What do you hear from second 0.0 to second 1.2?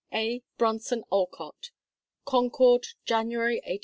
A. BRONSON